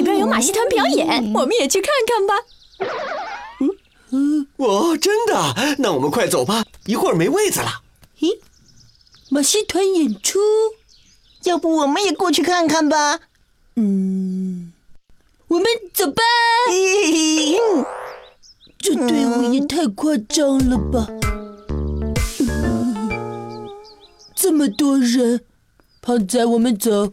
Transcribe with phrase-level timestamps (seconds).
[0.00, 2.34] 里边有马戏团表演，我们也去看看吧。
[4.08, 4.46] 嗯。
[4.56, 5.76] 哦，真的？
[5.78, 7.82] 那我们快走吧，一会儿没位子了。
[8.20, 8.38] 咦，
[9.28, 10.38] 马戏团演出，
[11.44, 13.20] 要不我们也过去看看吧？
[13.76, 14.72] 嗯，
[15.48, 16.22] 我们走吧。
[18.78, 21.06] 这队伍也太夸张了吧！
[24.34, 25.44] 这么多人，
[26.00, 27.12] 胖仔，我们走。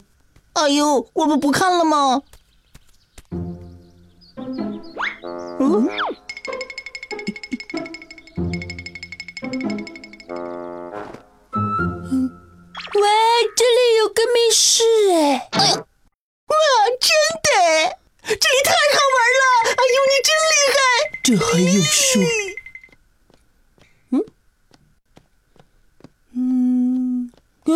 [0.54, 2.22] 哎呦，我们不看了吗？
[3.30, 3.36] 嗯。
[12.94, 13.04] 喂，
[13.56, 15.48] 这里有个密室哎！
[15.52, 16.54] 哎呦，哇，
[17.00, 17.08] 真
[17.42, 17.48] 的，
[18.22, 19.42] 这里太好玩了！
[19.76, 20.80] 哎呦，你真厉害！
[21.22, 22.22] 这还用说？
[24.10, 24.14] 嗯
[26.34, 27.30] 嗯，
[27.64, 27.70] 哦，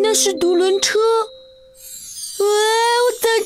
[0.00, 0.98] 那是独轮车。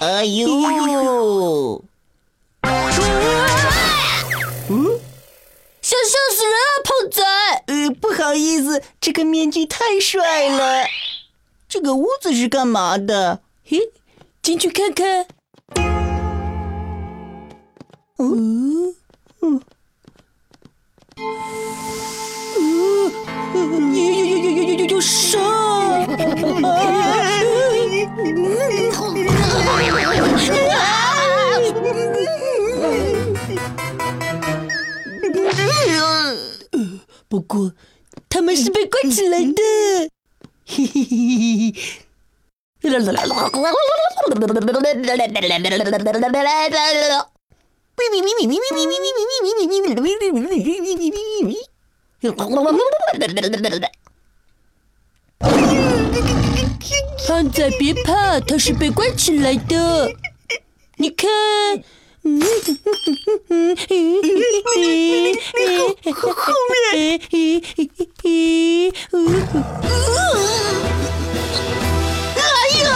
[0.00, 0.48] 哎呦！
[5.82, 7.22] 想笑死人啊，胖仔。
[7.66, 10.86] 呃不好意思，这个面具太帅了。
[11.68, 13.40] 这个屋子是干嘛的？
[13.62, 13.90] 嘿，
[14.40, 15.26] 进去看看。
[18.16, 18.94] 嗯
[19.42, 19.60] 嗯
[22.66, 25.38] 嗯，有有有有有有有有蛇！
[26.06, 26.60] 不
[37.50, 37.72] 过。
[38.28, 39.62] 他们是被关起来的。
[40.64, 41.74] 嘿嘿嘿
[57.26, 60.12] 胖仔别怕，他是被关起来的。
[60.96, 61.28] 你看。
[62.22, 62.46] 嗯，后
[64.74, 64.89] 后
[67.10, 67.20] 面，
[72.36, 72.38] 哎
[72.78, 72.86] 呦！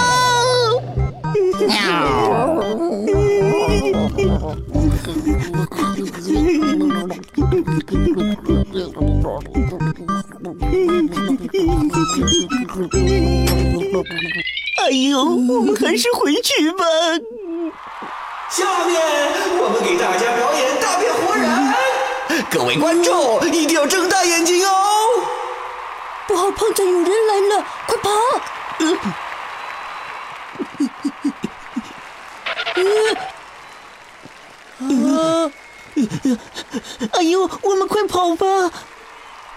[14.77, 16.85] 哎呦，我们还是回去吧。
[18.51, 19.01] 下面
[19.59, 20.74] 我们给大家表演，
[22.75, 24.73] 位观众一定要睁大眼睛哦！
[26.27, 28.11] 不好，胖仔有人来了，快跑！
[34.81, 35.51] 啊！
[37.13, 38.47] 哎呦，我们快跑吧！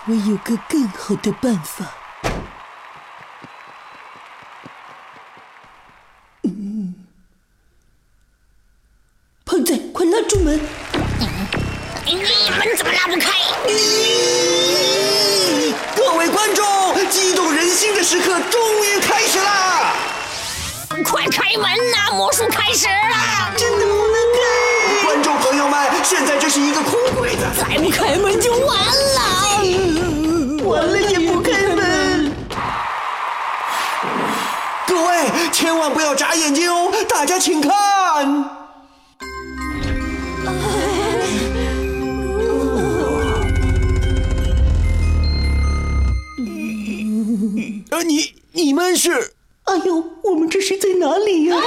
[0.06, 1.86] 我有个更好的办法。
[6.44, 6.94] 嗯，
[9.46, 10.60] 胖仔，快拉住门！
[12.58, 13.32] 门怎么拉不开？
[15.96, 16.66] 各位观众，
[17.10, 19.94] 激动人心的时刻终于开始啦！
[21.06, 22.12] 快开门呐！
[22.14, 23.54] 魔术开始了！
[23.56, 25.06] 真的不能开！
[25.06, 29.22] 观众朋友们，现在这是一个空柜子，再不开门就完了！
[30.66, 32.36] 完了也不开门！
[34.86, 36.92] 各位千万不要眨眼睛哦！
[37.08, 38.57] 大家请看。
[48.04, 49.34] 你你们是？
[49.64, 51.58] 哎呦，我们这是在哪里呀？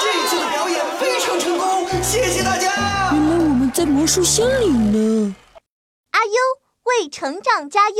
[0.00, 3.12] 这次的表演非常成功，谢谢大家。
[3.12, 5.36] 原来我们在魔术箱里呢。
[6.10, 6.32] 阿优
[6.82, 7.96] 为成长加油。